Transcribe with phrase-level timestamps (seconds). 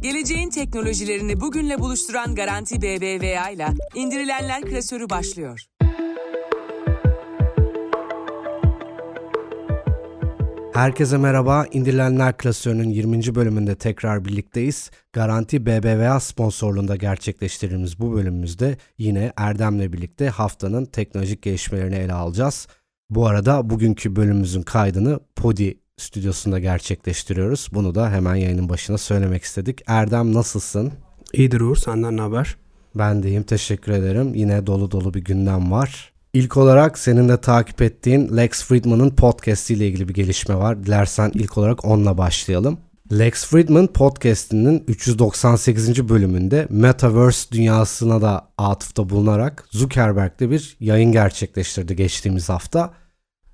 [0.00, 5.64] Geleceğin teknolojilerini bugünle buluşturan Garanti BBVA ile indirilenler klasörü başlıyor.
[10.74, 11.66] Herkese merhaba.
[11.72, 13.34] İndirilenler klasörünün 20.
[13.34, 14.90] bölümünde tekrar birlikteyiz.
[15.12, 22.68] Garanti BBVA sponsorluğunda gerçekleştirdiğimiz bu bölümümüzde yine Erdem'le birlikte haftanın teknolojik gelişmelerini ele alacağız.
[23.10, 27.68] Bu arada bugünkü bölümümüzün kaydını Podi stüdyosunda gerçekleştiriyoruz.
[27.72, 29.82] Bunu da hemen yayının başına söylemek istedik.
[29.86, 30.92] Erdem nasılsın?
[31.32, 32.56] İyidir Uğur, senden ne haber?
[32.94, 34.34] Ben deyim, teşekkür ederim.
[34.34, 36.12] Yine dolu dolu bir gündem var.
[36.32, 40.84] İlk olarak senin de takip ettiğin Lex Friedman'ın podcast ile ilgili bir gelişme var.
[40.84, 42.78] Dilersen ilk olarak onunla başlayalım.
[43.12, 46.08] Lex Friedman podcast'inin 398.
[46.08, 52.94] bölümünde Metaverse dünyasına da atıfta bulunarak Zuckerberg'le bir yayın gerçekleştirdi geçtiğimiz hafta.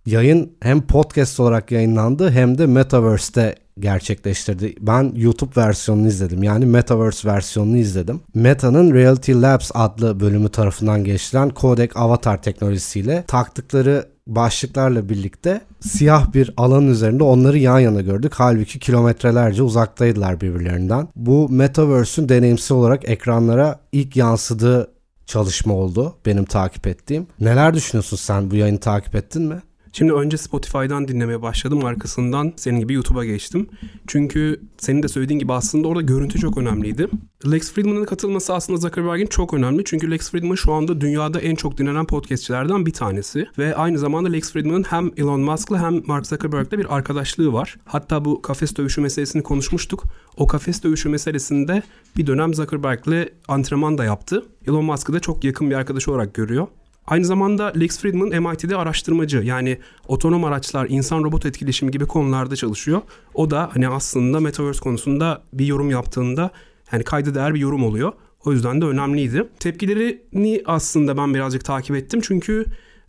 [0.06, 4.74] Yayın hem podcast olarak yayınlandı hem de Metaverse'te gerçekleştirdi.
[4.80, 6.42] Ben YouTube versiyonunu izledim.
[6.42, 8.20] Yani Metaverse versiyonunu izledim.
[8.34, 16.50] Meta'nın Reality Labs adlı bölümü tarafından geliştirilen Codec Avatar teknolojisiyle taktıkları başlıklarla birlikte siyah bir
[16.56, 18.32] alanın üzerinde onları yan yana gördük.
[18.36, 21.08] Halbuki kilometrelerce uzaktaydılar birbirlerinden.
[21.16, 24.90] Bu Metaverse'ün deneyimsel olarak ekranlara ilk yansıdığı
[25.26, 27.26] çalışma oldu benim takip ettiğim.
[27.40, 29.62] Neler düşünüyorsun sen bu yayını takip ettin mi?
[29.96, 31.84] Şimdi önce Spotify'dan dinlemeye başladım.
[31.84, 33.68] Arkasından senin gibi YouTube'a geçtim.
[34.06, 37.08] Çünkü senin de söylediğin gibi aslında orada görüntü çok önemliydi.
[37.50, 39.84] Lex Friedman'ın katılması aslında Zuckerberg'in çok önemli.
[39.84, 43.46] Çünkü Lex Friedman şu anda dünyada en çok dinlenen podcastçilerden bir tanesi.
[43.58, 47.76] Ve aynı zamanda Lex Friedman'ın hem Elon Musk'la hem Mark Zuckerberg'le bir arkadaşlığı var.
[47.84, 50.04] Hatta bu kafes dövüşü meselesini konuşmuştuk.
[50.36, 51.82] O kafes dövüşü meselesinde
[52.16, 54.44] bir dönem Zuckerberg'le antrenman da yaptı.
[54.66, 56.66] Elon Musk'ı da çok yakın bir arkadaş olarak görüyor.
[57.06, 63.02] Aynı zamanda Lex Friedman MIT'de araştırmacı yani otonom araçlar, insan robot etkileşimi gibi konularda çalışıyor.
[63.34, 66.50] O da hani aslında Metaverse konusunda bir yorum yaptığında
[66.92, 68.12] yani kayda değer bir yorum oluyor.
[68.44, 69.48] O yüzden de önemliydi.
[69.60, 72.64] Tepkilerini aslında ben birazcık takip ettim çünkü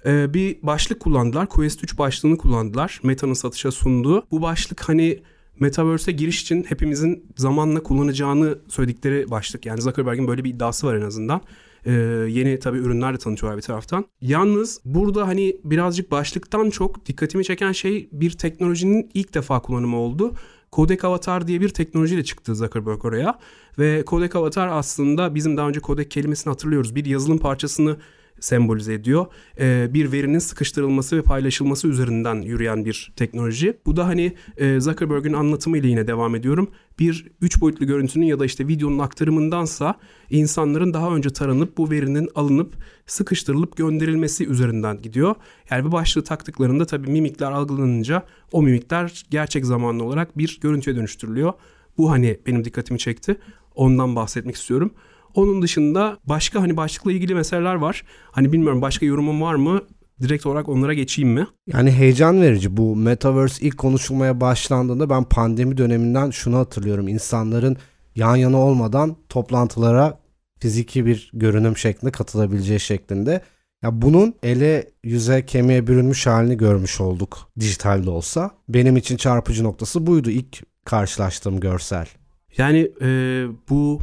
[0.06, 1.48] e, bir başlık kullandılar.
[1.48, 3.00] Quest 3 başlığını kullandılar.
[3.04, 4.24] Meta'nın satışa sunduğu.
[4.32, 5.20] Bu başlık hani
[5.60, 9.66] Metaverse'e giriş için hepimizin zamanla kullanacağını söyledikleri başlık.
[9.66, 11.42] Yani Zuckerberg'in böyle bir iddiası var en azından.
[11.86, 11.92] Ee,
[12.30, 14.06] yeni tabii ürünler de tanıtıyorlar bir taraftan.
[14.22, 20.34] Yalnız burada hani birazcık başlıktan çok dikkatimi çeken şey bir teknolojinin ilk defa kullanımı oldu.
[20.74, 23.40] Codec Avatar diye bir teknolojiyle çıktı Zuckerberg oraya.
[23.80, 26.96] Ve Codec Avatar aslında bizim daha önce Codec kelimesini hatırlıyoruz.
[26.96, 27.98] Bir yazılım parçasını
[28.40, 29.26] sembolize ediyor.
[29.60, 33.78] Ee, bir verinin sıkıştırılması ve paylaşılması üzerinden yürüyen bir teknoloji.
[33.86, 36.70] Bu da hani e, Zuckerberg'in anlatımıyla yine devam ediyorum.
[37.00, 39.96] Bir üç boyutlu görüntünün ya da işte videonun aktarımındansa
[40.30, 42.74] insanların daha önce taranıp bu verinin alınıp
[43.06, 45.36] sıkıştırılıp gönderilmesi üzerinden gidiyor.
[45.70, 51.54] Yani bu başlığı taktıklarında tabii mimikler algılanınca o mimikler gerçek zamanlı olarak bir görüntüye dönüştürülüyor.
[51.98, 53.36] Bu hani benim dikkatimi çekti.
[53.76, 54.92] Ondan bahsetmek istiyorum.
[55.36, 58.04] Onun dışında başka hani başlıkla ilgili meseleler var.
[58.32, 59.82] Hani bilmiyorum başka yorumun var mı?
[60.22, 61.48] Direkt olarak onlara geçeyim mi?
[61.68, 62.78] Yani heyecan verici.
[62.78, 67.08] Bu Metaverse ilk konuşulmaya başlandığında ben pandemi döneminden şunu hatırlıyorum.
[67.08, 67.78] İnsanların
[68.16, 70.20] yan yana olmadan toplantılara
[70.60, 73.42] fiziki bir görünüm şeklinde katılabileceği şeklinde.
[73.84, 78.52] Ya bunun ele, yüze, kemiğe bürünmüş halini görmüş olduk dijitalde olsa.
[78.70, 82.08] Benim için çarpıcı noktası buydu ilk karşılaştığım görsel.
[82.58, 83.08] Yani e,
[83.70, 84.00] bu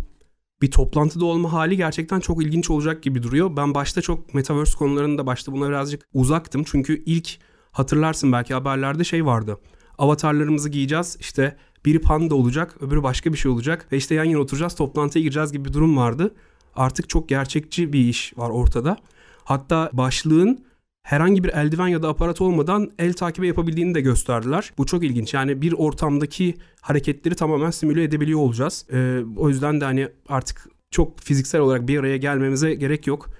[0.62, 3.56] bir toplantıda olma hali gerçekten çok ilginç olacak gibi duruyor.
[3.56, 6.65] Ben başta çok Metaverse konularında başta buna birazcık uzaktım.
[6.67, 7.39] Çünkü ilk
[7.73, 9.59] hatırlarsın belki haberlerde şey vardı.
[9.99, 14.41] Avatarlarımızı giyeceğiz işte biri panda olacak öbürü başka bir şey olacak ve işte yan yana
[14.41, 16.34] oturacağız toplantıya gireceğiz gibi bir durum vardı.
[16.77, 18.97] Artık çok gerçekçi bir iş var ortada.
[19.44, 20.65] Hatta başlığın
[21.03, 24.73] herhangi bir eldiven ya da aparat olmadan el takibi yapabildiğini de gösterdiler.
[24.79, 25.35] Bu çok ilginç.
[25.35, 28.87] Yani bir ortamdaki hareketleri tamamen simüle edebiliyor olacağız.
[28.93, 33.31] Ee, o yüzden de hani artık çok fiziksel olarak bir araya gelmemize gerek yok.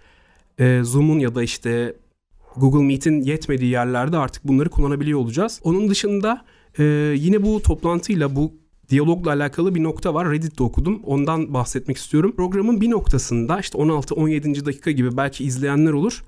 [0.59, 1.97] Ee, Zoom'un ya da işte
[2.57, 5.61] Google Meet'in yetmediği yerlerde artık bunları kullanabiliyor olacağız.
[5.65, 6.45] Onun dışında
[6.79, 6.85] e,
[7.17, 8.53] yine bu toplantıyla bu
[8.89, 10.31] diyalogla alakalı bir nokta var.
[10.31, 11.03] Reddit'te okudum.
[11.05, 12.33] Ondan bahsetmek istiyorum.
[12.37, 14.67] Programın bir noktasında işte 16-17.
[14.67, 16.25] dakika gibi belki izleyenler olur.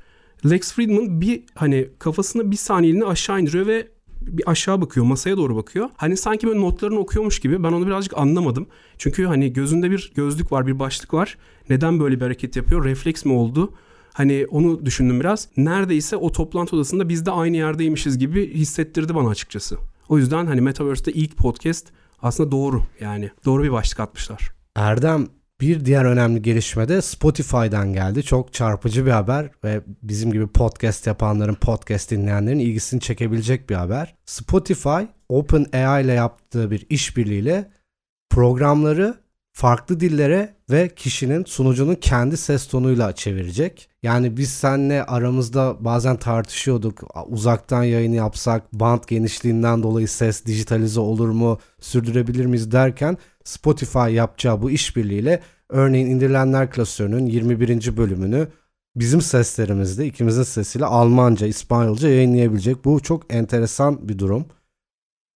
[0.51, 3.89] Lex Friedman bir hani kafasını bir saniyeliğine aşağı indiriyor ve
[4.21, 5.89] bir aşağı bakıyor, masaya doğru bakıyor.
[5.97, 7.63] Hani sanki böyle notlarını okuyormuş gibi.
[7.63, 8.67] Ben onu birazcık anlamadım.
[8.99, 11.39] Çünkü hani gözünde bir gözlük var, bir başlık var.
[11.69, 12.85] Neden böyle bir hareket yapıyor?
[12.85, 13.75] Refleks mi oldu?
[14.13, 15.49] Hani onu düşündüm biraz.
[15.57, 19.77] Neredeyse o toplantı odasında biz de aynı yerdeymişiz gibi hissettirdi bana açıkçası.
[20.09, 21.87] O yüzden hani Metaverse'de ilk podcast
[22.23, 23.31] aslında doğru yani.
[23.45, 24.51] Doğru bir başlık atmışlar.
[24.77, 25.27] Erdem
[25.61, 28.23] bir diğer önemli gelişme de Spotify'dan geldi.
[28.23, 34.15] Çok çarpıcı bir haber ve bizim gibi podcast yapanların, podcast dinleyenlerin ilgisini çekebilecek bir haber.
[34.27, 37.71] Spotify OpenAI ile yaptığı bir işbirliğiyle
[38.31, 39.24] programları
[39.55, 43.89] farklı dillere ve kişinin sunucunun kendi ses tonuyla çevirecek.
[44.03, 47.03] Yani biz seninle aramızda bazen tartışıyorduk.
[47.27, 54.63] Uzaktan yayın yapsak band genişliğinden dolayı ses dijitalize olur mu, sürdürebilir miyiz derken Spotify yapacağı
[54.63, 57.97] bu işbirliğiyle örneğin indirilenler klasörünün 21.
[57.97, 58.49] bölümünü
[58.97, 62.85] bizim seslerimizde ikimizin sesiyle Almanca, İspanyolca yayınlayabilecek.
[62.85, 64.47] Bu çok enteresan bir durum.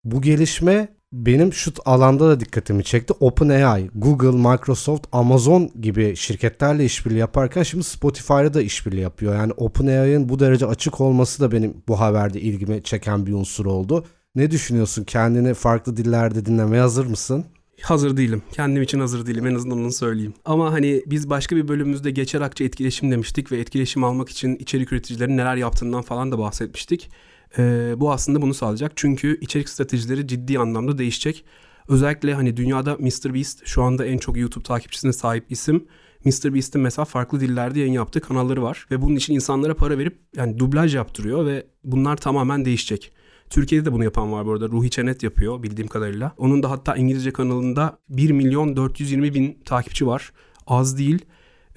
[0.03, 3.13] Bu gelişme benim şu alanda da dikkatimi çekti.
[3.19, 9.35] OpenAI, Google, Microsoft, Amazon gibi şirketlerle işbirliği yaparken şimdi Spotify'la da işbirliği yapıyor.
[9.35, 14.05] Yani OpenAI'ın bu derece açık olması da benim bu haberde ilgimi çeken bir unsur oldu.
[14.35, 15.03] Ne düşünüyorsun?
[15.03, 17.45] Kendini farklı dillerde dinlemeye hazır mısın?
[17.81, 18.41] Hazır değilim.
[18.51, 19.47] Kendim için hazır değilim.
[19.47, 20.33] En azından onu söyleyeyim.
[20.45, 24.93] Ama hani biz başka bir bölümümüzde geçer akçe etkileşim demiştik ve etkileşim almak için içerik
[24.93, 27.09] üreticilerin neler yaptığından falan da bahsetmiştik.
[27.57, 28.91] Ee, bu aslında bunu sağlayacak.
[28.95, 31.45] Çünkü içerik stratejileri ciddi anlamda değişecek.
[31.87, 35.85] Özellikle hani dünyada MrBeast şu anda en çok YouTube takipçisine sahip isim.
[36.25, 38.87] MrBeast'in mesela farklı dillerde yayın yaptığı kanalları var.
[38.91, 43.11] Ve bunun için insanlara para verip yani dublaj yaptırıyor ve bunlar tamamen değişecek.
[43.49, 44.67] Türkiye'de de bunu yapan var bu arada.
[44.67, 46.33] Ruhi Çenet yapıyor bildiğim kadarıyla.
[46.37, 50.33] Onun da hatta İngilizce kanalında 1 milyon 420 bin takipçi var.
[50.67, 51.25] Az değil.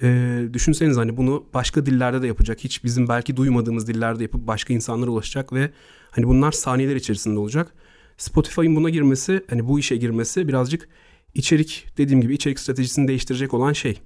[0.03, 2.59] Ee, düşünseniz hani bunu başka dillerde de yapacak.
[2.63, 5.69] Hiç bizim belki duymadığımız dillerde yapıp başka insanlara ulaşacak ve
[6.11, 7.73] hani bunlar saniyeler içerisinde olacak.
[8.17, 10.89] Spotify'ın buna girmesi, hani bu işe girmesi birazcık
[11.33, 13.99] içerik dediğim gibi içerik stratejisini değiştirecek olan şey.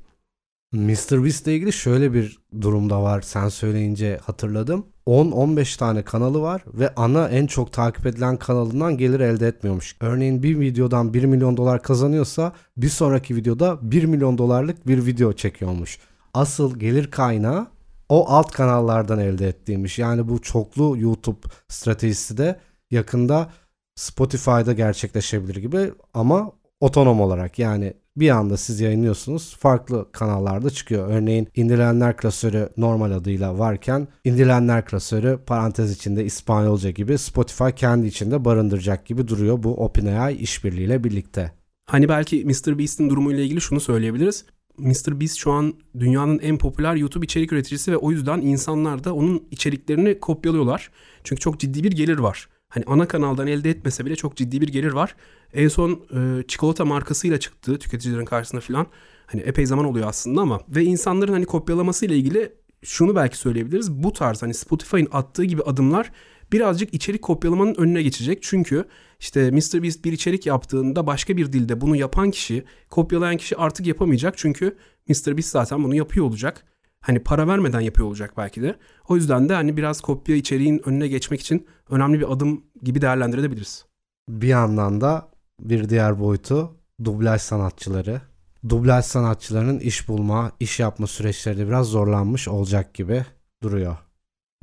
[0.72, 3.22] MrBeast ile ilgili şöyle bir durumda var.
[3.22, 4.86] Sen söyleyince hatırladım.
[5.08, 9.96] 10-15 tane kanalı var ve ana en çok takip edilen kanalından gelir elde etmiyormuş.
[10.00, 15.34] Örneğin bir videodan 1 milyon dolar kazanıyorsa bir sonraki videoda 1 milyon dolarlık bir video
[15.34, 16.00] çekiyormuş.
[16.34, 17.68] Asıl gelir kaynağı
[18.10, 20.00] o alt kanallardan elde ettiğiymiş.
[20.00, 22.60] Yani bu çoklu YouTube stratejisi de
[22.92, 23.52] yakında
[23.96, 31.10] Spotify'da gerçekleşebilir gibi ama otonom olarak yani bir anda siz yayınlıyorsunuz farklı kanallarda çıkıyor.
[31.10, 38.46] Örneğin indirilenler klasörü normal adıyla varken indirilenler klasörü parantez içinde İspanyolca gibi Spotify kendi içinde
[38.46, 41.52] barındıracak gibi duruyor bu OpenAI işbirliğiyle birlikte.
[41.86, 44.46] Hani belki MrBeast'in durumuyla ilgili şunu söyleyebiliriz.
[44.78, 49.44] MrBeast şu an dünyanın en popüler YouTube içerik üreticisi ve o yüzden insanlar da onun
[49.52, 50.92] içeriklerini kopyalıyorlar.
[51.24, 52.48] Çünkü çok ciddi bir gelir var.
[52.70, 55.16] Hani ana kanaldan elde etmese bile çok ciddi bir gelir var.
[55.54, 58.88] En son e, çikolata markasıyla çıktı tüketicilerin karşısına falan.
[59.26, 62.54] Hani epey zaman oluyor aslında ama ve insanların hani kopyalaması ile ilgili
[62.84, 63.92] şunu belki söyleyebiliriz.
[63.92, 66.12] Bu tarz hani Spotify'ın attığı gibi adımlar
[66.52, 68.40] birazcık içerik kopyalamanın önüne geçecek.
[68.42, 68.86] Çünkü
[69.20, 74.38] işte MrBeast bir içerik yaptığında başka bir dilde bunu yapan kişi, kopyalayan kişi artık yapamayacak.
[74.38, 74.78] Çünkü
[75.10, 76.66] MrBeast zaten bunu yapıyor olacak.
[77.02, 78.76] Hani para vermeden yapıyor olacak belki de.
[79.08, 83.86] O yüzden de hani biraz kopya içeriğin önüne geçmek için önemli bir adım gibi değerlendirebiliriz.
[84.30, 85.30] Bir yandan da
[85.60, 88.22] bir diğer boyutu dublaj sanatçıları.
[88.70, 93.26] Dublaj sanatçılarının iş bulma, iş yapma süreçleri biraz zorlanmış olacak gibi
[93.64, 93.98] duruyor.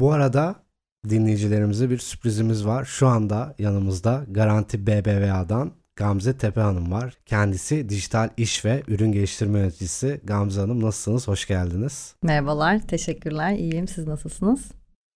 [0.00, 0.54] Bu arada
[1.08, 2.84] dinleyicilerimize bir sürprizimiz var.
[2.84, 7.16] Şu anda yanımızda Garanti BBVA'dan Gamze Tepe Hanım var.
[7.26, 10.20] Kendisi dijital iş ve ürün geliştirme yöneticisi.
[10.24, 11.28] Gamze Hanım nasılsınız?
[11.28, 12.14] Hoş geldiniz.
[12.22, 13.52] Merhabalar, teşekkürler.
[13.52, 13.88] İyiyim.
[13.88, 14.60] Siz nasılsınız?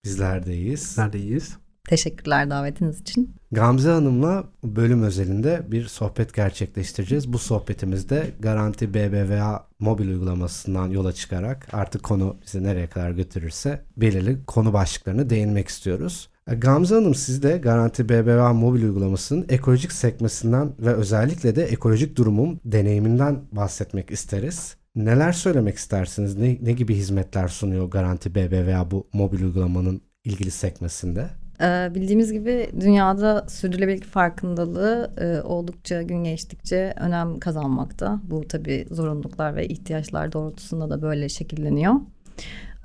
[0.04, 0.98] Bizler de iyiyiz.
[0.98, 1.56] Neredeyiz?
[1.88, 3.34] Teşekkürler davetiniz için.
[3.52, 7.32] Gamze Hanım'la bölüm özelinde bir sohbet gerçekleştireceğiz.
[7.32, 14.44] Bu sohbetimizde Garanti BBVA mobil uygulamasından yola çıkarak artık konu bizi nereye kadar götürürse belirli
[14.46, 16.28] konu başlıklarını değinmek istiyoruz.
[16.56, 22.60] Gamze Hanım siz de Garanti BBVA mobil uygulamasının ekolojik sekmesinden ve özellikle de ekolojik durumun
[22.64, 24.76] deneyiminden bahsetmek isteriz.
[24.96, 26.36] Neler söylemek istersiniz?
[26.36, 31.26] Ne, ne gibi hizmetler sunuyor Garanti BBVA bu mobil uygulamanın ilgili sekmesinde?
[31.60, 38.20] Ee, bildiğimiz gibi dünyada sürdürülebilirlik farkındalığı e, oldukça gün geçtikçe önem kazanmakta.
[38.24, 41.94] Bu tabii zorunluluklar ve ihtiyaçlar doğrultusunda da böyle şekilleniyor.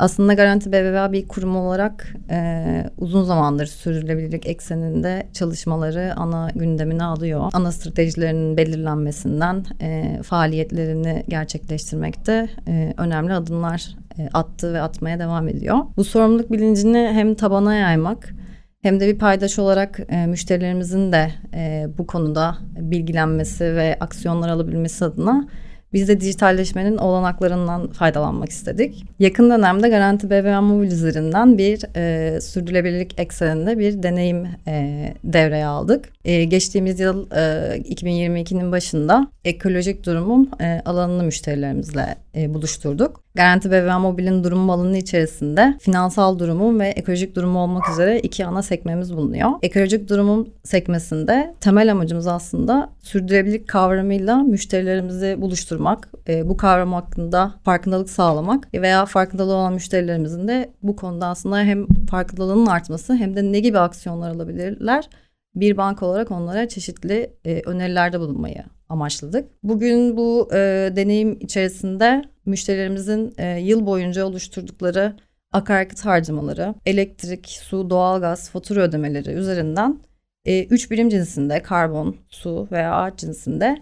[0.04, 2.64] Aslında Garanti BBVA bir kurum olarak e,
[2.98, 7.50] uzun zamandır sürdürülebilirlik ekseninde çalışmaları ana gündemine alıyor.
[7.54, 15.78] Ana stratejilerinin belirlenmesinden e, faaliyetlerini gerçekleştirmekte e, önemli adımlar e, attı ve atmaya devam ediyor.
[15.98, 18.34] Bu sorumluluk bilincini hem tabana yaymak
[18.82, 25.06] hem de bir paydaş olarak e, müşterilerimizin de e, bu konuda bilgilenmesi ve aksiyonlar alabilmesi
[25.06, 25.48] adına
[25.94, 29.06] biz de dijitalleşmenin olanaklarından faydalanmak istedik.
[29.20, 36.10] Yakın dönemde Garanti BBVA Mobil üzerinden bir e, sürdürülebilirlik ekseninde bir deneyim e, devreye aldık.
[36.26, 43.23] E, geçtiğimiz yıl e, 2022'nin başında ekolojik durumun e, alanını müşterilerimizle e, buluşturduk.
[43.36, 48.62] Garanti BBVA Mobil'in durum alanı içerisinde finansal durumu ve ekolojik durumu olmak üzere iki ana
[48.62, 49.50] sekmemiz bulunuyor.
[49.62, 58.10] Ekolojik durumun sekmesinde temel amacımız aslında sürdürülebilirlik kavramıyla müşterilerimizi buluşturmak, e, bu kavram hakkında farkındalık
[58.10, 63.60] sağlamak veya farkındalığı olan müşterilerimizin de bu konuda aslında hem farkındalığının artması hem de ne
[63.60, 65.10] gibi aksiyonlar alabilirler
[65.56, 69.50] bir banka olarak onlara çeşitli e, önerilerde bulunmayı amaçladık.
[69.64, 70.58] Bugün bu e,
[70.96, 75.16] deneyim içerisinde müşterilerimizin e, yıl boyunca oluşturdukları
[75.52, 80.00] akaryakıt harcamaları, elektrik, su, doğalgaz, fatura ödemeleri üzerinden
[80.46, 83.78] e, üç birim cinsinde karbon, su veya ağaç cinsinde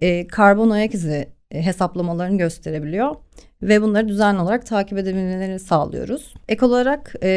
[0.00, 3.14] e, karbon ayak izi e, hesaplamalarını gösterebiliyor
[3.62, 6.34] ve bunları düzenli olarak takip edebilmelerini sağlıyoruz.
[6.48, 7.30] Ek olarak e,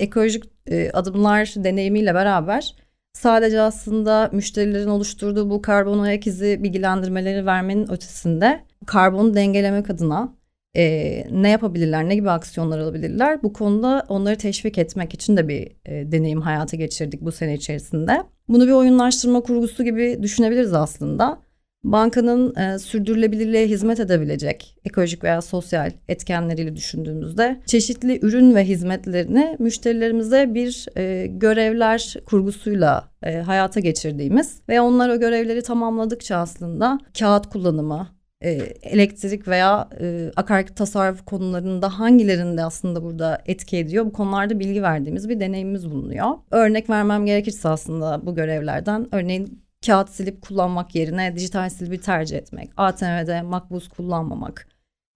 [0.00, 2.74] ekolojik e, adımlar deneyimiyle beraber
[3.12, 10.34] sadece aslında müşterilerin oluşturduğu bu karbon ayak izi bilgilendirmeleri vermenin ötesinde karbonu dengelemek adına
[10.76, 13.42] e, ne yapabilirler, ne gibi aksiyonlar alabilirler?
[13.42, 18.22] Bu konuda onları teşvik etmek için de bir e, deneyim hayata geçirdik bu sene içerisinde.
[18.48, 21.38] Bunu bir oyunlaştırma kurgusu gibi düşünebiliriz aslında
[21.84, 30.54] bankanın e, sürdürülebilirliğe hizmet edebilecek ekolojik veya sosyal etkenleriyle düşündüğümüzde çeşitli ürün ve hizmetlerini müşterilerimize
[30.54, 38.08] bir e, görevler kurgusuyla e, hayata geçirdiğimiz ve onlar o görevleri tamamladıkça aslında kağıt kullanımı,
[38.40, 38.50] e,
[38.82, 45.28] elektrik veya e, akaryakıt tasarruf konularında hangilerinde aslında burada etki ediyor bu konularda bilgi verdiğimiz
[45.28, 46.26] bir deneyimimiz bulunuyor.
[46.50, 52.70] Örnek vermem gerekirse aslında bu görevlerden örneğin kağıt silip kullanmak yerine dijital silibi tercih etmek,
[52.76, 54.66] ATM'de makbuz kullanmamak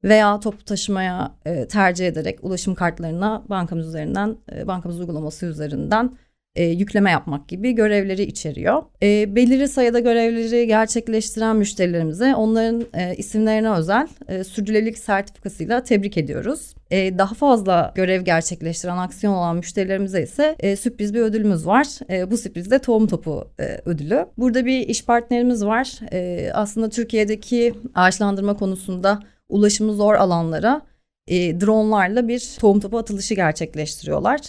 [0.04, 6.16] veya toplu taşımaya e, tercih ederek ulaşım kartlarına bankamız üzerinden, e, bankamız uygulaması üzerinden
[6.56, 8.82] e, yükleme yapmak gibi görevleri içeriyor.
[9.02, 16.74] E, belirli sayıda görevleri gerçekleştiren müşterilerimize onların e, isimlerine özel e, sürdürülebilirlik sertifikasıyla tebrik ediyoruz.
[16.90, 21.86] E, daha fazla görev gerçekleştiren aksiyon olan müşterilerimize ise e, sürpriz bir ödülümüz var.
[22.10, 24.26] E, bu sürpriz de tohum topu e, ödülü.
[24.38, 25.98] Burada bir iş partnerimiz var.
[26.12, 30.82] E, aslında Türkiye'deki ağaçlandırma konusunda ulaşımı zor alanlara
[31.26, 34.40] e, dronlarla bir tohum topu atılışı gerçekleştiriyorlar.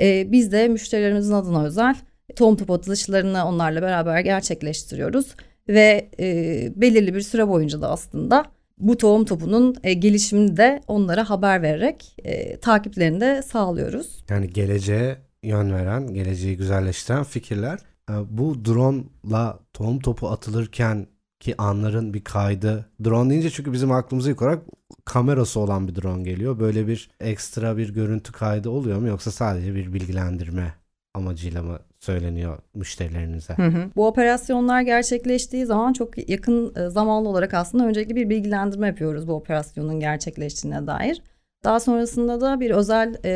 [0.00, 1.96] E, biz de müşterilerimizin adına özel
[2.36, 5.34] tohum topu atılışlarını onlarla beraber gerçekleştiriyoruz.
[5.68, 8.44] Ve e, belirli bir süre boyunca da aslında
[8.78, 14.24] bu tohum topunun e, gelişimini de onlara haber vererek e, takiplerini de sağlıyoruz.
[14.30, 17.78] Yani geleceğe yön veren, geleceği güzelleştiren fikirler.
[18.10, 21.06] E, bu drone'la tohum topu atılırken
[21.40, 22.86] ki anların bir kaydı.
[23.04, 24.62] Drone deyince çünkü bizim aklımıza ilk olarak
[25.04, 26.58] kamerası olan bir drone geliyor.
[26.58, 30.74] Böyle bir ekstra bir görüntü kaydı oluyor mu yoksa sadece bir bilgilendirme
[31.14, 33.54] amacıyla mı söyleniyor müşterilerinize?
[33.54, 33.90] Hı hı.
[33.96, 39.34] Bu operasyonlar gerçekleştiği zaman çok yakın e, zamanlı olarak aslında öncelikle bir bilgilendirme yapıyoruz bu
[39.34, 41.22] operasyonun gerçekleştiğine dair.
[41.64, 43.30] Daha sonrasında da bir özel e,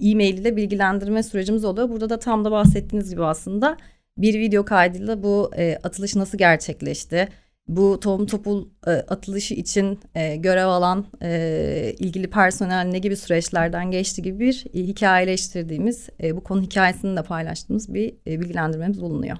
[0.00, 1.88] e-mail ile bilgilendirme sürecimiz oluyor.
[1.88, 3.76] Burada da tam da bahsettiğiniz gibi aslında
[4.18, 7.28] bir video kaydıyla bu e, atılış nasıl gerçekleşti?
[7.68, 13.90] Bu tohum topul e, atılışı için e, görev alan e, ilgili personel ne gibi süreçlerden
[13.90, 19.36] geçti gibi bir e, hikayeleştirdiğimiz, e, bu konu hikayesini de paylaştığımız bir e, bilgilendirmemiz bulunuyor.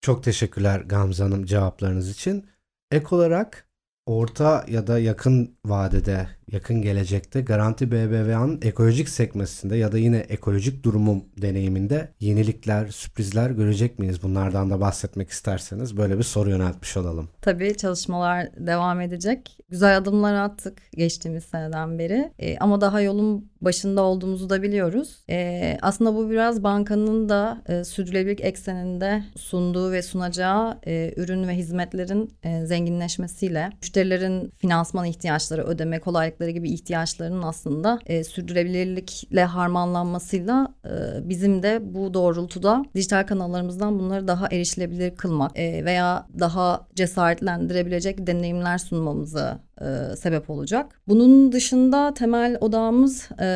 [0.00, 2.46] Çok teşekkürler Gamze Hanım cevaplarınız için.
[2.90, 3.68] Ek olarak
[4.06, 10.84] orta ya da yakın vadede, yakın gelecekte Garanti BBVA'nın ekolojik sekmesinde ya da yine ekolojik
[10.84, 14.22] durumum deneyiminde yenilikler, sürprizler görecek miyiz?
[14.22, 17.28] Bunlardan da bahsetmek isterseniz böyle bir soru yöneltmiş olalım.
[17.42, 19.58] Tabii çalışmalar devam edecek.
[19.68, 22.32] Güzel adımlar attık geçtiğimiz seneden beri.
[22.38, 25.24] E, ama daha yolun başında olduğumuzu da biliyoruz.
[25.30, 31.54] E, aslında bu biraz bankanın da e, sürdürülebilirlik ekseninde sunduğu ve sunacağı e, ürün ve
[31.54, 36.00] hizmetlerin e, zenginleşmesiyle müşterilerin finansman ihtiyaçları, ödeme
[36.38, 44.28] kolaylıkları gibi ihtiyaçlarının aslında e, sürdürülebilirlikle harmanlanmasıyla e, bizim de bu doğrultuda dijital kanallarımızdan bunları
[44.28, 51.00] daha erişilebilir kılmak e, veya daha cesaretlendirebilecek deneyimler sunmamızı e, sebep olacak.
[51.08, 53.48] Bunun dışında temel odağımız e,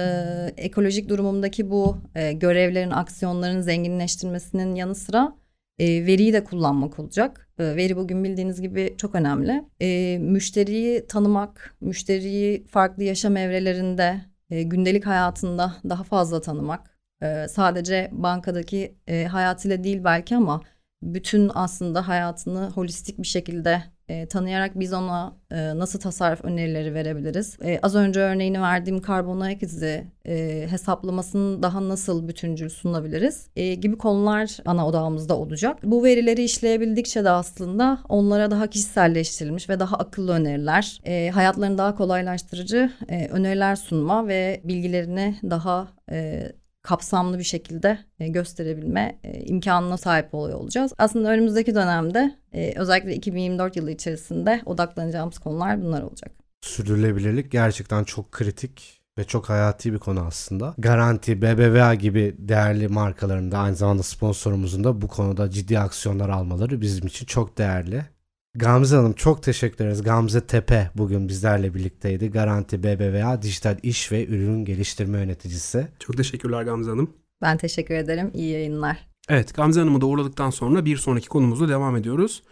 [0.56, 5.41] ekolojik durumundaki bu e, görevlerin, aksiyonların zenginleştirmesinin yanı sıra
[5.78, 7.48] e, veriyi de kullanmak olacak.
[7.58, 9.64] E, veri bugün bildiğiniz gibi çok önemli.
[9.80, 16.90] E, müşteriyi tanımak, müşteriyi farklı yaşam evrelerinde, e, gündelik hayatında daha fazla tanımak.
[17.22, 20.62] E, sadece bankadaki e, hayatıyla değil belki ama
[21.02, 27.58] bütün aslında hayatını holistik bir şekilde e, tanıyarak biz ona e, nasıl tasarruf önerileri verebiliriz?
[27.64, 33.74] E, az önce örneğini verdiğim karbon ayak izi e, hesaplamasını daha nasıl bütüncül sunabiliriz e,
[33.74, 35.78] gibi konular ana odağımızda olacak.
[35.82, 41.94] Bu verileri işleyebildikçe de aslında onlara daha kişiselleştirilmiş ve daha akıllı öneriler, e, hayatlarını daha
[41.94, 49.96] kolaylaştırıcı e, öneriler sunma ve bilgilerini daha e, kapsamlı bir şekilde e, gösterebilme e, imkanına
[49.96, 50.92] sahip oluyor olacağız.
[50.98, 56.30] Aslında önümüzdeki dönemde e, özellikle 2024 yılı içerisinde odaklanacağımız konular bunlar olacak.
[56.60, 60.74] Sürdürülebilirlik gerçekten çok kritik ve çok hayati bir konu aslında.
[60.78, 66.80] Garanti, BBVA gibi değerli markaların da aynı zamanda sponsorumuzun da bu konuda ciddi aksiyonlar almaları
[66.80, 68.04] bizim için çok değerli.
[68.54, 70.02] Gamze Hanım çok teşekkür ederiz.
[70.02, 72.30] Gamze Tepe bugün bizlerle birlikteydi.
[72.30, 75.88] Garanti BBVA Dijital İş ve Ürün Geliştirme Yöneticisi.
[75.98, 77.10] Çok teşekkürler Gamze Hanım.
[77.42, 78.30] Ben teşekkür ederim.
[78.34, 79.08] İyi yayınlar.
[79.28, 82.42] Evet Gamze Hanım'ı da uğurladıktan sonra bir sonraki konumuzla devam ediyoruz.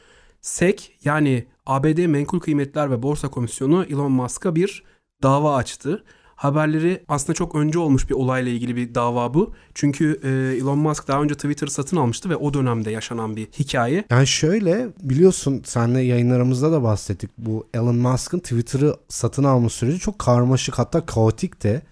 [0.41, 4.85] SEC yani ABD Menkul Kıymetler ve Borsa Komisyonu Elon Musk'a bir
[5.23, 6.05] dava açtı.
[6.41, 9.55] Haberleri aslında çok önce olmuş bir olayla ilgili bir dava bu.
[9.75, 14.05] Çünkü e, Elon Musk daha önce Twitter'ı satın almıştı ve o dönemde yaşanan bir hikaye.
[14.11, 17.31] Yani şöyle biliyorsun senle yayınlarımızda da bahsettik.
[17.39, 21.83] Bu Elon Musk'ın Twitter'ı satın alma süreci çok karmaşık hatta kaotikti.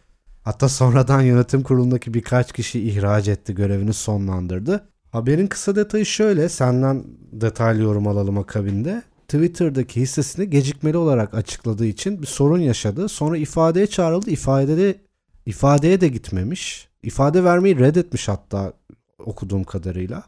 [0.42, 4.88] Hatta sonradan yönetim kurulundaki birkaç kişi ihraç etti, görevini sonlandırdı.
[5.10, 9.02] Haberin kısa detayı şöyle, senden detaylı yorum alalım akabinde.
[9.28, 13.08] Twitter'daki hissesini gecikmeli olarak açıkladığı için bir sorun yaşadı.
[13.08, 14.30] Sonra ifadeye çağrıldı.
[14.30, 15.00] İfadede
[15.46, 16.88] ifadeye de gitmemiş.
[17.02, 18.72] İfade vermeyi reddetmiş hatta
[19.18, 20.24] okuduğum kadarıyla.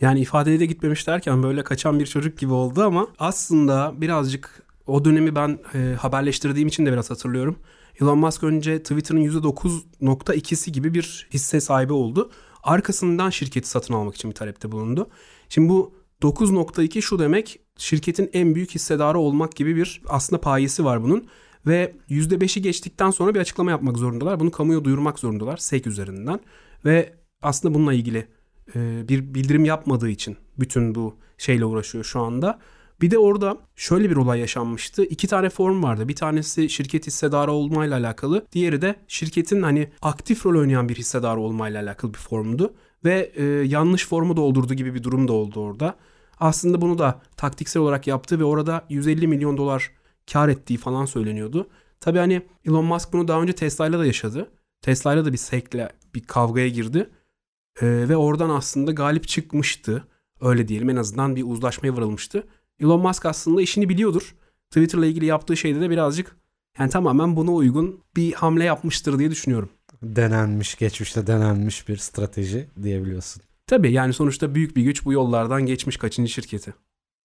[0.00, 5.04] Yani ifadeye de gitmemiş derken böyle kaçan bir çocuk gibi oldu ama aslında birazcık o
[5.04, 7.56] dönemi ben e, haberleştirdiğim için de biraz hatırlıyorum.
[8.00, 12.30] Elon Musk önce Twitter'ın %9.2'si gibi bir hisse sahibi oldu.
[12.62, 15.10] Arkasından şirketi satın almak için bir talepte bulundu.
[15.48, 21.02] Şimdi bu 9.2 şu demek şirketin en büyük hissedarı olmak gibi bir aslında payesi var
[21.02, 21.28] bunun.
[21.66, 24.40] Ve %5'i geçtikten sonra bir açıklama yapmak zorundalar.
[24.40, 26.40] Bunu kamuya duyurmak zorundalar SEC üzerinden.
[26.84, 27.12] Ve
[27.42, 28.28] aslında bununla ilgili
[28.74, 32.58] e, bir bildirim yapmadığı için bütün bu şeyle uğraşıyor şu anda.
[33.00, 35.04] Bir de orada şöyle bir olay yaşanmıştı.
[35.04, 36.08] İki tane form vardı.
[36.08, 38.46] Bir tanesi şirket hissedarı olmayla alakalı.
[38.52, 42.74] Diğeri de şirketin hani aktif rol oynayan bir hissedar olmayla alakalı bir formdu.
[43.04, 45.96] Ve e, yanlış formu doldurdu gibi bir durum da oldu orada.
[46.40, 49.90] Aslında bunu da taktiksel olarak yaptı ve orada 150 milyon dolar
[50.32, 51.68] kar ettiği falan söyleniyordu.
[52.00, 54.50] Tabii hani Elon Musk bunu daha önce Tesla'yla da yaşadı.
[54.82, 57.10] Tesla'yla da bir sekle bir kavgaya girdi.
[57.82, 60.04] Ee, ve oradan aslında galip çıkmıştı.
[60.40, 62.46] Öyle diyelim en azından bir uzlaşmaya varılmıştı.
[62.80, 64.34] Elon Musk aslında işini biliyordur.
[64.70, 66.36] Twitter'la ilgili yaptığı şeyde de birazcık
[66.78, 69.68] yani tamamen buna uygun bir hamle yapmıştır diye düşünüyorum.
[70.02, 73.42] Denenmiş, geçmişte denenmiş bir strateji diyebiliyorsun.
[73.66, 76.74] Tabii yani sonuçta büyük bir güç bu yollardan geçmiş kaçıncı şirketi.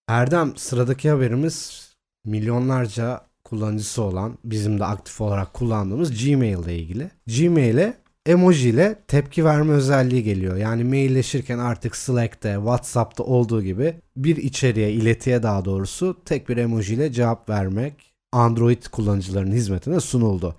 [0.08, 1.86] Erdem sıradaki haberimiz
[2.24, 7.10] milyonlarca kullanıcısı olan bizim de aktif olarak kullandığımız Gmail ile ilgili.
[7.26, 7.94] Gmail'e
[8.26, 10.56] emoji ile tepki verme özelliği geliyor.
[10.56, 16.94] Yani mailleşirken artık Slack'te, WhatsApp'ta olduğu gibi bir içeriğe, iletiye daha doğrusu tek bir emoji
[16.94, 20.56] ile cevap vermek Android kullanıcılarının hizmetine sunuldu.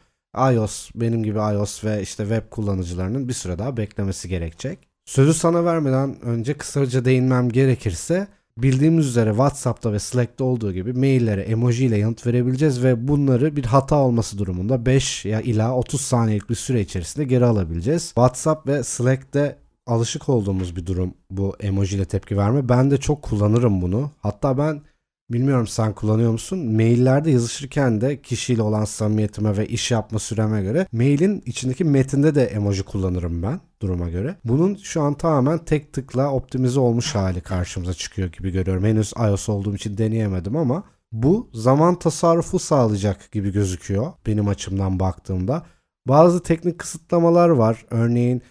[0.54, 4.80] iOS, benim gibi iOS ve işte web kullanıcılarının bir süre daha beklemesi gerekecek.
[5.06, 11.42] Sözü sana vermeden önce kısaca değinmem gerekirse bildiğimiz üzere WhatsApp'ta ve Slack'te olduğu gibi maillere
[11.42, 16.50] emoji ile yanıt verebileceğiz ve bunları bir hata olması durumunda 5 ya ila 30 saniyelik
[16.50, 18.06] bir süre içerisinde geri alabileceğiz.
[18.06, 22.70] WhatsApp ve Slack'te alışık olduğumuz bir durum bu emoji ile tepki verme.
[22.70, 24.12] Ben de çok kullanırım bunu.
[24.20, 24.82] Hatta ben
[25.30, 26.76] Bilmiyorum sen kullanıyor musun?
[26.76, 32.46] Maillerde yazışırken de kişiyle olan samimiyetime ve iş yapma süreme göre mailin içindeki metinde de
[32.46, 34.36] emoji kullanırım ben duruma göre.
[34.44, 38.84] Bunun şu an tamamen tek tıkla optimize olmuş hali karşımıza çıkıyor gibi görüyorum.
[38.86, 45.66] Henüz iOS olduğum için deneyemedim ama bu zaman tasarrufu sağlayacak gibi gözüküyor benim açımdan baktığımda.
[46.08, 47.86] Bazı teknik kısıtlamalar var.
[47.90, 48.42] Örneğin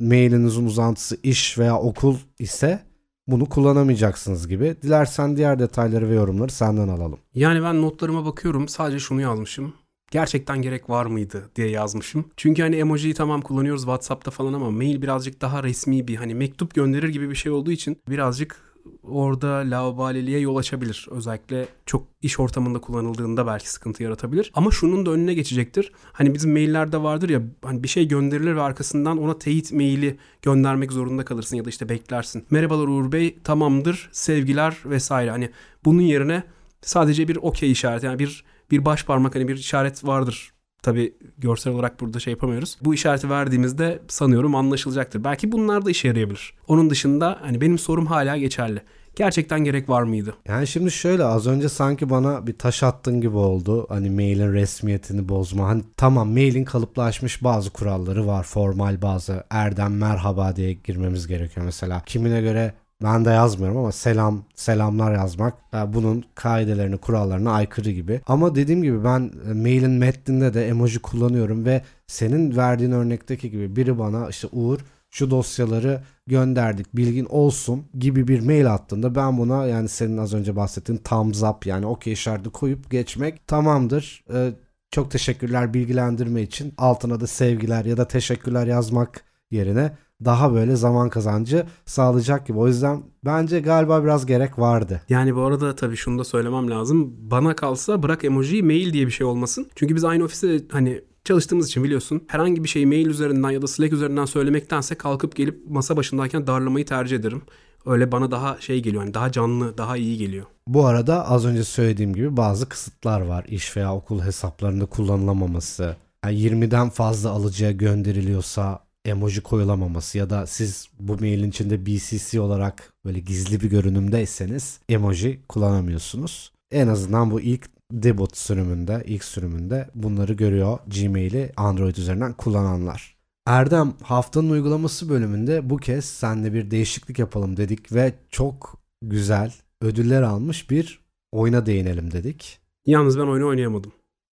[0.00, 2.93] mailinizin uzantısı iş veya okul ise
[3.26, 4.76] bunu kullanamayacaksınız gibi.
[4.82, 7.18] Dilersen diğer detayları ve yorumları senden alalım.
[7.34, 9.74] Yani ben notlarıma bakıyorum sadece şunu yazmışım.
[10.10, 12.24] Gerçekten gerek var mıydı diye yazmışım.
[12.36, 16.74] Çünkü hani emojiyi tamam kullanıyoruz WhatsApp'ta falan ama mail birazcık daha resmi bir hani mektup
[16.74, 18.63] gönderir gibi bir şey olduğu için birazcık
[19.02, 21.06] orada lavabaliliğe yol açabilir.
[21.10, 24.50] Özellikle çok iş ortamında kullanıldığında belki sıkıntı yaratabilir.
[24.54, 25.92] Ama şunun da önüne geçecektir.
[26.12, 30.92] Hani bizim maillerde vardır ya hani bir şey gönderilir ve arkasından ona teyit maili göndermek
[30.92, 32.46] zorunda kalırsın ya da işte beklersin.
[32.50, 35.30] Merhabalar Uğur Bey tamamdır sevgiler vesaire.
[35.30, 35.50] Hani
[35.84, 36.42] bunun yerine
[36.82, 40.53] sadece bir okey işareti yani bir bir baş parmak hani bir işaret vardır
[40.84, 42.78] Tabi görsel olarak burada şey yapamıyoruz.
[42.82, 45.24] Bu işareti verdiğimizde sanıyorum anlaşılacaktır.
[45.24, 46.54] Belki bunlar da işe yarayabilir.
[46.68, 48.82] Onun dışında hani benim sorum hala geçerli.
[49.16, 50.34] Gerçekten gerek var mıydı?
[50.48, 53.86] Yani şimdi şöyle az önce sanki bana bir taş attın gibi oldu.
[53.88, 55.68] Hani mailin resmiyetini bozma.
[55.68, 58.44] Hani tamam mailin kalıplaşmış bazı kuralları var.
[58.44, 62.02] Formal bazı erdem merhaba diye girmemiz gerekiyor mesela.
[62.06, 68.20] Kimine göre ben de yazmıyorum ama selam, selamlar yazmak yani bunun kaidelerine, kurallarına aykırı gibi.
[68.26, 73.76] Ama dediğim gibi ben e, mailin metninde de emoji kullanıyorum ve senin verdiğin örnekteki gibi
[73.76, 74.80] biri bana işte Uğur
[75.10, 80.56] şu dosyaları gönderdik bilgin olsun gibi bir mail attığında ben buna yani senin az önce
[80.56, 84.24] bahsettiğin thumbs up yani okey işareti koyup geçmek tamamdır.
[84.34, 84.52] Ee,
[84.90, 89.92] çok teşekkürler bilgilendirme için altına da sevgiler ya da teşekkürler yazmak yerine
[90.24, 92.58] daha böyle zaman kazancı sağlayacak gibi.
[92.58, 95.00] O yüzden bence galiba biraz gerek vardı.
[95.08, 97.14] Yani bu arada tabii şunu da söylemem lazım.
[97.18, 99.66] Bana kalsa bırak emoji mail diye bir şey olmasın.
[99.74, 103.66] Çünkü biz aynı ofiste hani çalıştığımız için biliyorsun herhangi bir şeyi mail üzerinden ya da
[103.66, 107.42] Slack üzerinden söylemektense kalkıp gelip masa başındayken darlamayı tercih ederim.
[107.86, 110.44] Öyle bana daha şey geliyor yani daha canlı, daha iyi geliyor.
[110.66, 113.44] Bu arada az önce söylediğim gibi bazı kısıtlar var.
[113.48, 115.96] İş veya okul hesaplarında kullanılamaması.
[116.24, 122.92] Yani 20'den fazla alıcıya gönderiliyorsa emoji koyulamaması ya da siz bu mailin içinde BCC olarak
[123.04, 126.52] böyle gizli bir görünümdeyseniz emoji kullanamıyorsunuz.
[126.70, 133.14] En azından bu ilk debut sürümünde, ilk sürümünde bunları görüyor Gmail'i Android üzerinden kullananlar.
[133.46, 140.22] Erdem haftanın uygulaması bölümünde bu kez senle bir değişiklik yapalım dedik ve çok güzel ödüller
[140.22, 141.00] almış bir
[141.32, 142.58] oyuna değinelim dedik.
[142.86, 143.92] Yalnız ben oyunu oynayamadım.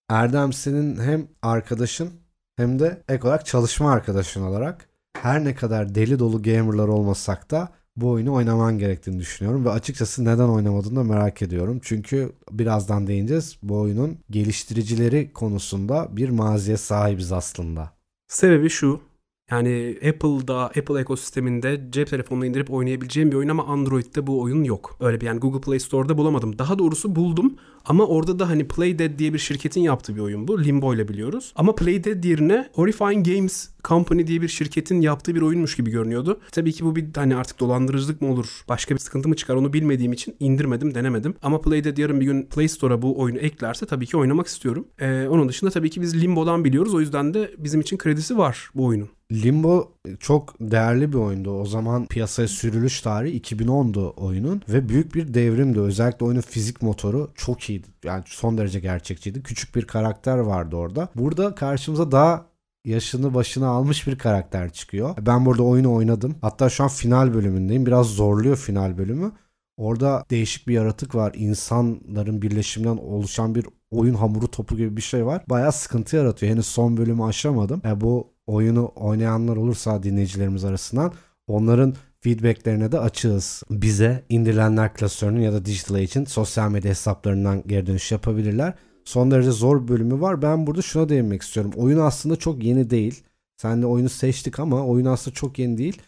[0.10, 2.10] Erdem senin hem arkadaşın
[2.60, 7.70] hem de ek olarak çalışma arkadaşın olarak her ne kadar deli dolu gamerlar olmasak da
[7.96, 11.80] bu oyunu oynaman gerektiğini düşünüyorum ve açıkçası neden oynamadığını da merak ediyorum.
[11.84, 17.92] Çünkü birazdan değineceğiz bu oyunun geliştiricileri konusunda bir maziye sahibiz aslında.
[18.28, 19.02] Sebebi şu.
[19.52, 24.98] Yani Apple'da, Apple ekosisteminde cep telefonuna indirip oynayabileceğim bir oyun ama Android'de bu oyun yok.
[25.00, 26.60] Öyle bir yani Google Play Store'da bulamadım.
[26.60, 27.58] Daha doğrusu buldum
[27.90, 30.64] ama orada da hani Playdead diye bir şirketin yaptığı bir oyun bu.
[30.64, 31.54] Limbo ile biliyoruz.
[31.56, 36.40] Ama Playdead yerine Horrifying Games Company diye bir şirketin yaptığı bir oyunmuş gibi görünüyordu.
[36.52, 39.74] Tabii ki bu bir hani artık dolandırıcılık mı olur, başka bir sıkıntı mı çıkar onu
[39.74, 41.36] bilmediğim için indirmedim, denemedim.
[41.42, 44.88] Ama Playdead yarın bir gün Play Store'a bu oyunu eklerse tabii ki oynamak istiyorum.
[45.00, 46.94] Ee, onun dışında tabii ki biz Limbo'dan biliyoruz.
[46.94, 49.10] O yüzden de bizim için kredisi var bu oyunun.
[49.32, 51.52] Limbo çok değerli bir oyundu.
[51.52, 55.80] O zaman piyasaya sürülüş tarihi 2010'du oyunun ve büyük bir devrimdi.
[55.80, 57.88] Özellikle oyunun fizik motoru çok iyiydi.
[58.04, 59.44] Yani son derece gerçekçiydi.
[59.44, 61.10] Küçük bir karakter vardı orada.
[61.16, 62.46] Burada karşımıza daha
[62.86, 65.16] yaşını başına almış bir karakter çıkıyor.
[65.22, 66.36] Ben burada oyunu oynadım.
[66.42, 67.86] Hatta şu an final bölümündeyim.
[67.86, 69.32] Biraz zorluyor final bölümü.
[69.78, 71.34] Orada değişik bir yaratık var.
[71.36, 75.44] İnsanların birleşiminden oluşan bir oyun hamuru topu gibi bir şey var.
[75.50, 76.52] Bayağı sıkıntı yaratıyor.
[76.52, 77.82] Henüz son bölümü aşamadım.
[77.86, 81.14] E bu oyunu oynayanlar olursa dinleyicilerimiz arasından
[81.48, 83.64] onların feedbacklerine de açığız.
[83.70, 88.74] Bize indirilenler klasörünün ya da Digital Age'in sosyal medya hesaplarından geri dönüş yapabilirler.
[89.06, 90.42] Son derece zor bölümü var.
[90.42, 91.72] Ben burada şuna değinmek istiyorum.
[91.76, 93.24] Oyun aslında çok yeni değil.
[93.58, 96.02] Sen de oyunu seçtik ama oyun aslında çok yeni değil.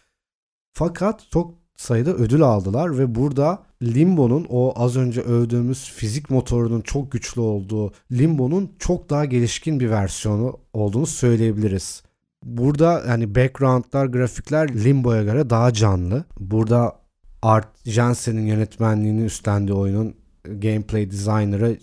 [0.73, 7.11] Fakat çok sayıda ödül aldılar ve burada Limbo'nun o az önce övdüğümüz fizik motorunun çok
[7.11, 12.03] güçlü olduğu Limbo'nun çok daha gelişkin bir versiyonu olduğunu söyleyebiliriz.
[12.43, 16.25] Burada yani backgroundlar, grafikler Limbo'ya göre daha canlı.
[16.39, 16.95] Burada
[17.41, 21.77] Art Jensen'in yönetmenliğini üstlendiği oyunun gameplay designer'ı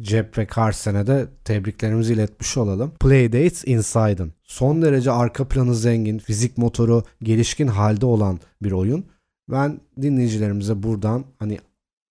[0.00, 2.92] Cep ve Carsen'e de tebriklerimizi iletmiş olalım.
[3.00, 9.04] Playdates Inside'ın son derece arka planı zengin, fizik motoru gelişkin halde olan bir oyun.
[9.50, 11.58] Ben dinleyicilerimize buradan hani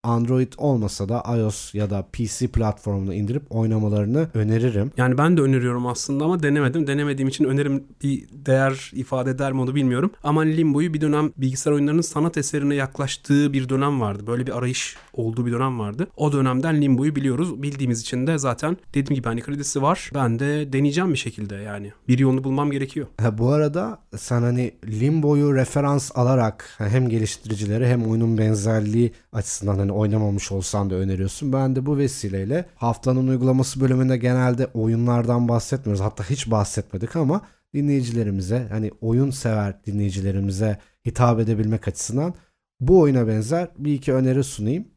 [0.04, 4.92] Android olmasa da iOS ya da PC platformunu indirip oynamalarını öneririm.
[4.98, 6.88] Yani ben de öneriyorum aslında ama denemedim.
[6.88, 10.12] Denemediğim için önerim bir değer ifade eder mi onu bilmiyorum.
[10.24, 14.28] Ama Limbo'yu bir dönem bilgisayar oyunlarının sanat eserine yaklaştığı bir dönem vardı.
[14.28, 16.08] Böyle bir arayış olduğu bir dönem vardı.
[16.18, 17.64] O dönemden Limbo'yu biliyoruz.
[17.64, 20.12] Bildiğimiz için de zaten dediğim gibi hani kredisi var.
[20.14, 21.92] Ben de deneyeceğim bir şekilde yani.
[22.08, 23.08] Bir yolunu bulmam gerekiyor.
[23.22, 29.91] Ha, bu arada sen hani Limbo'yu referans alarak hem geliştiricileri hem oyunun benzerliği açısından hani
[29.92, 31.54] oynamamış olsan da öneriyorsun.
[31.54, 36.02] Ben de bu vesileyle haftanın uygulaması bölümünde genelde oyunlardan bahsetmiyoruz.
[36.02, 37.42] Hatta hiç bahsetmedik ama
[37.74, 42.34] dinleyicilerimize hani oyun sever dinleyicilerimize hitap edebilmek açısından
[42.80, 44.88] bu oyuna benzer bir iki öneri sunayım.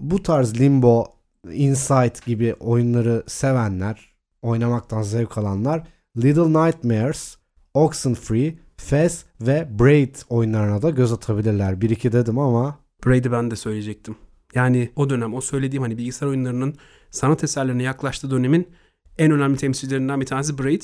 [0.00, 1.06] Bu tarz Limbo,
[1.52, 7.36] Insight gibi oyunları sevenler, oynamaktan zevk alanlar Little Nightmares,
[7.74, 11.80] Oxenfree, Fez ve Braid oyunlarına da göz atabilirler.
[11.80, 14.16] Bir iki dedim ama Braid'i ben de söyleyecektim.
[14.54, 16.74] Yani o dönem o söylediğim hani bilgisayar oyunlarının
[17.10, 18.68] sanat eserlerine yaklaştığı dönemin
[19.18, 20.82] en önemli temsilcilerinden bir tanesi Braid.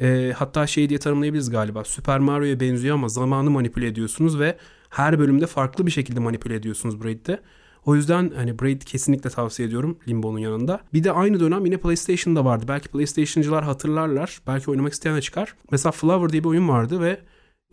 [0.00, 1.84] E, hatta şey diye tanımlayabiliriz galiba.
[1.84, 4.56] Super Mario'ya benziyor ama zamanı manipüle ediyorsunuz ve
[4.90, 7.40] Her bölümde farklı bir şekilde manipüle ediyorsunuz Braid'de.
[7.84, 10.80] O yüzden hani Braid kesinlikle tavsiye ediyorum Limbo'nun yanında.
[10.92, 12.64] Bir de aynı dönem yine PlayStation'da vardı.
[12.68, 14.40] Belki PlayStation'cılar hatırlarlar.
[14.46, 15.54] Belki oynamak isteyen de çıkar.
[15.70, 17.20] Mesela Flower diye bir oyun vardı ve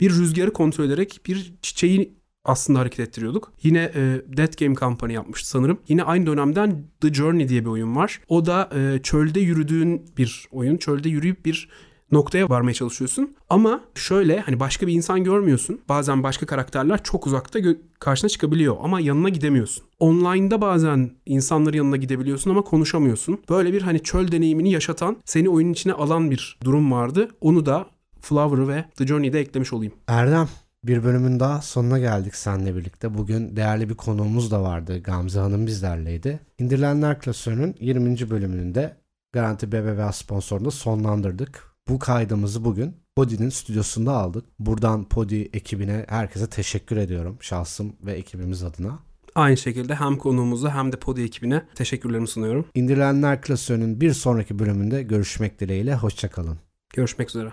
[0.00, 2.17] bir rüzgarı kontrol ederek bir çiçeği
[2.48, 3.52] aslında hareket ettiriyorduk.
[3.62, 5.78] Yine e, Dead Game Company yapmıştı sanırım.
[5.88, 8.20] Yine aynı dönemden The Journey diye bir oyun var.
[8.28, 10.76] O da e, çölde yürüdüğün bir oyun.
[10.76, 11.68] Çölde yürüyüp bir
[12.12, 13.36] noktaya varmaya çalışıyorsun.
[13.50, 15.80] Ama şöyle hani başka bir insan görmüyorsun.
[15.88, 19.84] Bazen başka karakterler çok uzakta gö- karşına çıkabiliyor ama yanına gidemiyorsun.
[19.98, 23.40] Online'da bazen insanların yanına gidebiliyorsun ama konuşamıyorsun.
[23.48, 27.28] Böyle bir hani çöl deneyimini yaşatan, seni oyunun içine alan bir durum vardı.
[27.40, 27.86] Onu da
[28.20, 29.92] Flower'ı ve The Journey'de eklemiş olayım.
[30.08, 30.48] Erdem
[30.88, 33.14] bir bölümün daha sonuna geldik seninle birlikte.
[33.18, 35.02] Bugün değerli bir konuğumuz da vardı.
[35.02, 36.40] Gamze Hanım bizlerleydi.
[36.58, 38.30] İndirilenler klasörünün 20.
[38.30, 38.96] bölümünün de
[39.32, 41.76] Garanti BBVA sponsorunda sonlandırdık.
[41.88, 44.44] Bu kaydımızı bugün Podi'nin stüdyosunda aldık.
[44.58, 48.98] Buradan Podi ekibine herkese teşekkür ediyorum şahsım ve ekibimiz adına.
[49.34, 52.66] Aynı şekilde hem konuğumuza hem de Podi ekibine teşekkürlerimi sunuyorum.
[52.74, 55.94] İndirilenler klasörünün bir sonraki bölümünde görüşmek dileğiyle.
[55.94, 56.58] Hoşçakalın.
[56.94, 57.52] Görüşmek üzere.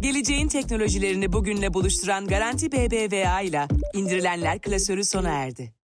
[0.00, 5.81] Geleceğin teknolojilerini bugünle buluşturan Garanti BBVA ile indirilenler klasörü sona erdi.